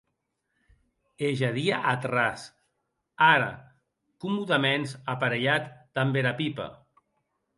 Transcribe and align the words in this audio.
E 1.25 1.27
jadie 1.41 1.75
ath 1.91 2.05
ras, 2.15 2.41
ara, 3.33 3.51
comòdaments 4.25 4.97
aparelhat 5.15 5.63
damb 5.99 6.15
era 6.23 6.37
pipa. 6.41 6.67